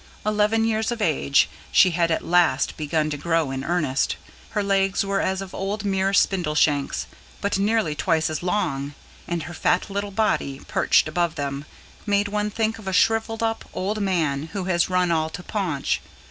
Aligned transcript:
Eleven 0.25 0.65
years 0.65 0.91
of 0.91 0.99
age, 0.99 1.47
she 1.71 1.91
had 1.91 2.09
at 2.09 2.25
last 2.25 2.75
begun 2.75 3.07
to 3.11 3.17
grow 3.17 3.51
in 3.51 3.63
earnest: 3.63 4.15
her 4.49 4.63
legs 4.63 5.05
were 5.05 5.21
as 5.21 5.43
of 5.43 5.53
old 5.53 5.85
mere 5.85 6.11
spindleshanks, 6.11 7.05
but 7.39 7.59
nearly 7.59 7.93
twice 7.93 8.27
as 8.27 8.41
long; 8.41 8.95
and 9.27 9.43
her 9.43 9.53
fat 9.53 9.91
little 9.91 10.09
body, 10.09 10.59
perched 10.67 11.07
above 11.07 11.35
them, 11.35 11.65
made 12.07 12.27
one 12.29 12.49
think 12.49 12.79
of 12.79 12.87
a 12.87 12.93
shrivelled 12.93 13.43
up 13.43 13.63
old 13.75 14.01
man 14.01 14.47
who 14.53 14.63
has 14.63 14.89
run 14.89 15.11
all 15.11 15.29
to 15.29 15.43
paunch. 15.43 16.01